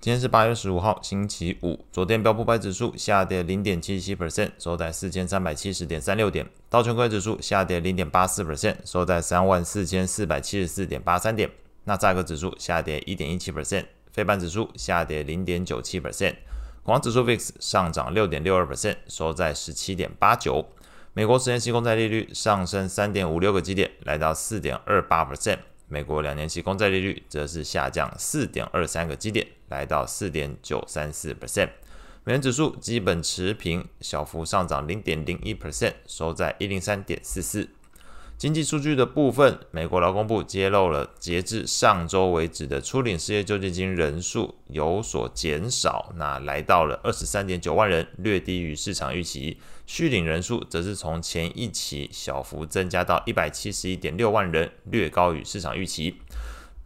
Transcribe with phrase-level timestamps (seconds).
[0.00, 1.84] 今天是八月十五号，星期五。
[1.90, 6.48] 昨天标普百指数下跌零点七七 percent，收在四千三百七十点三六点。
[6.70, 11.50] 道琼斯指数下跌零点八四 percent，收在三万四千四百七十四点八三点。
[11.82, 16.36] 纳斯达克指数下跌一点一七 percent，费半指数下跌零点九七 percent。
[16.84, 20.64] 恐慌指数 VIX 上涨六点六二 percent，收在十七点八九。
[21.12, 25.58] 美国十年期公债利率上升三点五六个基点，来到四点二八 percent。
[25.88, 31.70] 美国两年期公债利率则是下降四点二三个基点，来到四点九三四 percent。
[32.24, 37.70] 美元指数基本持平，小幅上涨零点零一 percent，收在一零三点四四。
[38.38, 49.58] 经济数据的部分，美国劳工部揭露了截至上周为止的初领失业救济金人数有所减少，那来到了二十三点九万人，略低于市场预期。
[49.86, 56.14] 续领人数则是从前一期小幅增加到一百七十一点六万人，略高于市场预期。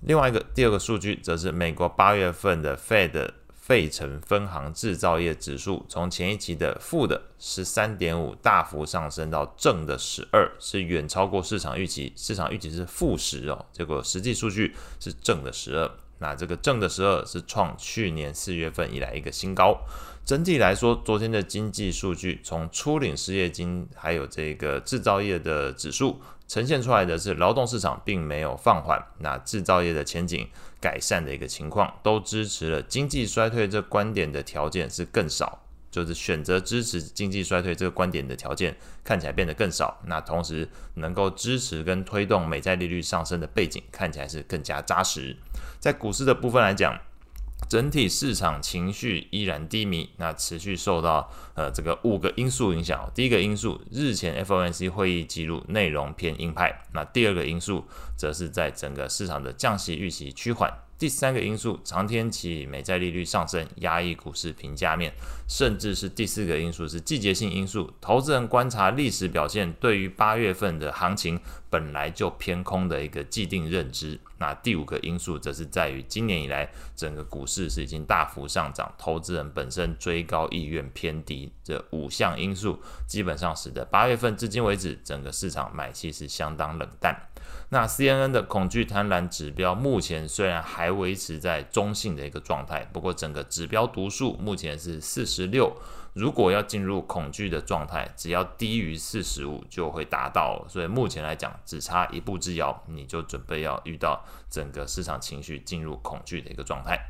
[0.00, 3.30] 另外一个第二个数据则是美国八月份的 Fed。
[3.62, 12.12] 费城分行制造业指数从前一期的负的十三点五大幅上升到正的十二，是远超过市场预期。
[12.16, 15.88] 市场预期是负十哦，结果实际数据是正的十二。
[16.18, 19.78] 那这个正的十二是创去年四月份以来一个新高。
[20.24, 30.48] 整体来说，昨天的经济数据从初领失业金还有这个制造业的指数呈现出来的是劳动市场并没有放缓，那制造业的前景。
[30.82, 39.98] 改善的一个情况，都支持了经济衰退这观点的条件是更少，就是选择支持经济衰退这个观点的条件看起来变得更少。
[40.06, 45.36] 那同时能够支持跟推动美债利率上升的背景看起来是更加扎实。
[45.78, 47.00] 在股市的部分来讲。
[47.68, 53.10] 整体市场情绪依然低迷，那持续受到呃这个五个因素影响。
[53.14, 56.82] 第一个因素，日前 FOMC 会议记录内容偏鹰派。
[56.92, 57.84] 那第二个因素，
[58.16, 60.70] 则是在整个市场的降息预期趋缓。
[61.02, 65.12] 第三个因素，长天期美债利率上升，压抑股市评价面，
[65.48, 74.16] 甚至是第四个因素是季节性因素，投资人观察历史表现，对于八月份的行情本来就偏空的一个既定认知。
[74.38, 87.20] 那第五个因素则是在于今年以来整个股市是已经大幅上涨，投资人本身追高意愿偏低，这五项因素基本上使得八月份至今为止整个市场买气是相当冷淡。
[87.70, 95.76] 那 CNN 的恐惧贪婪指标目前虽然还维持在中性的一个状态，不过整个指标读数目前是四十六。
[96.14, 100.62] 如果要进入恐惧的状态，只要低于四十五就会达到。
[100.68, 107.00] 所以目前来讲，只差一步之遥，你就准备要遇到整个市场情绪进入恐惧的一个状态。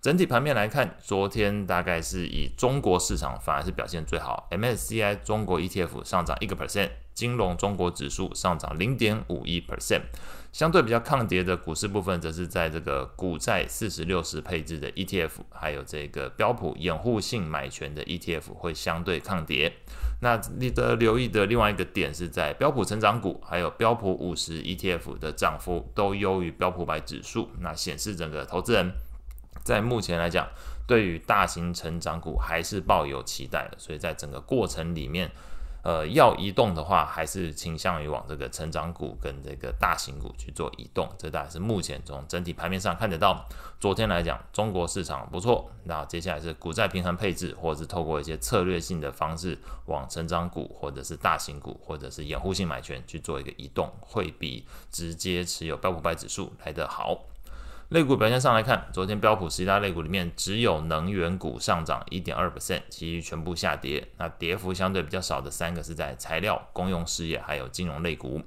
[0.00, 6.90] 整体盘面来看，昨天大概是以中国市场反而是表现最好，MSCI 中国 ETF 上涨一个 percent。
[7.14, 10.02] 金融中国指数上涨零点五一 percent，
[10.52, 19.72] 相对比较抗跌的股市部分，则是在这个股债四十六十配置的 ETF，还有这个标普掩护性买权的 ETF 会相对抗跌。
[20.20, 28.92] 那你得留意的另外一个点是在标普成长股，还有标普五十 ETF 的涨幅都优于标普百指数，那显示整个投资人
[29.62, 30.48] 在目前来讲，
[30.86, 35.30] 对于大型成长股还是抱有期待的，所以在整个过程里面。
[35.84, 43.46] 呃，要移动的话，还是倾向于往这个成长股跟这个大型股去做移动，这大概是目前从整体盘面上看得到。
[43.78, 57.20] 昨天来讲，中国市场不错，那接下来是股债平衡配置，或者是透过一些策略性的方式往成长股，或者是大型股，或者是掩护性买权去做一个移动，会比直接持有标普百指数来得好。
[57.90, 64.08] 类股表现上来看，昨天标普十大类股里面只有能源股上涨一点二 percent，其余全部下跌。
[64.16, 68.42] 那跌幅相对比较少的三个是在材料、公用事业还有金融类股。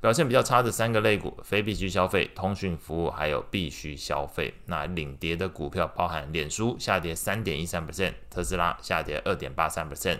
[0.00, 4.54] 表现比较差的三个类股，非必需消费、通讯服务还有必需消费。
[4.66, 10.18] 那领跌的股票包含脸书下跌三点一三 percent，特斯拉下跌二点八三 percent，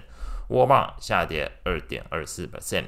[0.49, 2.85] 沃尔玛下跌二点二四 percent。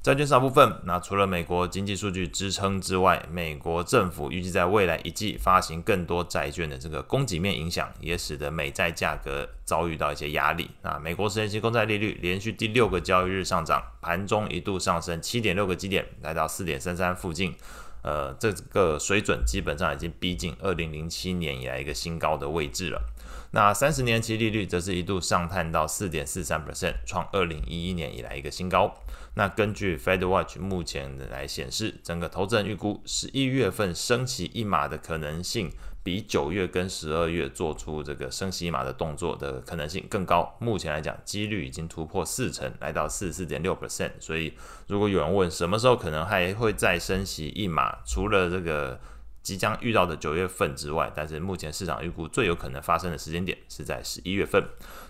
[0.00, 10.70] 债券市部分，那除了美国经济数据支撑之外，美国政府预计在未来一季发行更多债券的这个供给面影响，也使得美债价格遭遇到一些压力。
[10.82, 17.54] 那美国十年期公债利率连续第六个交易日上涨，盘中一度上升七点六个基点，来到四点三三附近。
[18.02, 23.02] 呃，这个水准基本上已经逼近二零零七年以来一个新高的位置了。
[23.50, 28.94] 那三十年期利率则是一度上探到四点四三 percent，创二零一一年以来一个新高。
[29.38, 35.70] 那根据 FedWatch 目前的来显示，整个投资人预估十一月份升息一码的可能性，
[36.02, 40.56] 比九月跟十二月做出这个升息一码的动作的可能性更高。
[40.58, 44.10] 目前来讲，几率已经突破四成，来到四十四点六 percent。
[44.18, 44.52] 所以，
[44.88, 48.98] 如果有人问什么时候可能还会再升息一码，除了这个。
[49.48, 54.62] 即将遇到的九月份之外，但是目前市场预估最有可能发生的时间点是在十一月份。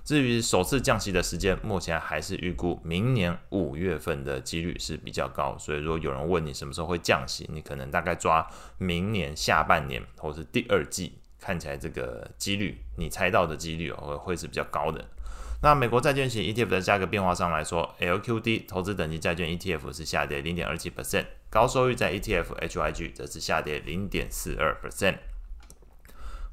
[0.05, 5.59] 至于首次降息的时间，目前还是预估明年五月份的几率是比较高。
[5.59, 8.49] 所以如果有人问你什么时候会降息，你可能大概抓
[8.79, 15.05] 明年下半年或是第二季，看起来这个几率，你猜到的几率会会是比较高的。
[15.61, 25.17] 那美国债券型 ETF 的价格变化上来说，LQD 投资等级债券 ETF 是下跌零点二七 percent，高收益在 ETF HYG 则是下跌零点四二 percent。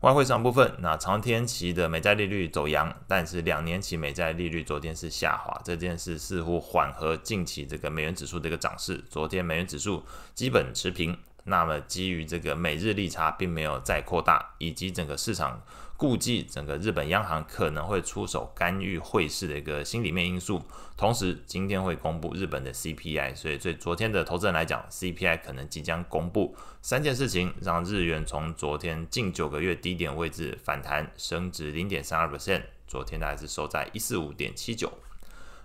[0.01, 9.03] 外汇上部分，那长天期的美债利率走扬，但是两年期美债利率昨天是下滑，这件事似乎缓和近期这个美元指数的一个涨势。
[9.09, 10.03] 昨天美元指数
[10.33, 11.18] 基本持平。
[11.45, 15.62] 那么基于这个美日利差并没有再扩大，以及整个市场
[15.95, 20.62] 估计整个日本央行可能会出手干预汇市的一个心理面因素，
[20.97, 34.92] 同时今天会公布日本的 CPI，所以对昨天的投资人来讲，CPI 可能即将公布，三件事情让日元从昨天近九个月低点位置反弹升值零点三二 percent，昨天大概是收在一四五点七九。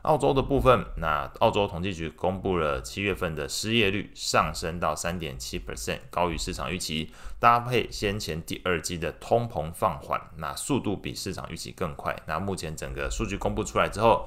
[0.02, 7.11] 澳洲的部分，那澳洲统计局公布了七月份的失业率上升到三点七 percent，高于市场预期。
[7.38, 12.17] 搭配先前第二季的通膨放缓，那速度比市场预期更快。
[12.26, 14.26] 那目前整个数据公布出来之后，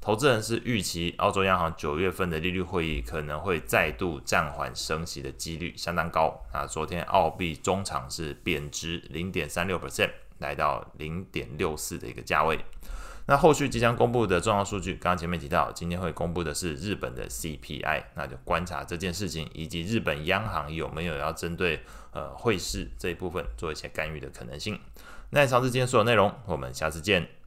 [0.00, 6.36] 投资人是预期澳洲央行九月份的利率会议可能会再度暂缓升息的几率相当高。
[6.52, 12.58] 那昨天澳币中场是贬值零点三六 percent，来到零点六四的一个价位。
[13.26, 21.80] 那后续即将公布的重要数据，刚刚前面提到，今天会公布的是日本的 CPI，那就观察这件事情，以及日本央行有没有要针对
[22.12, 24.78] 呃汇市这一部分做一些干预的可能性。
[25.30, 27.41] 那以上是今天所有内容，我们下次见。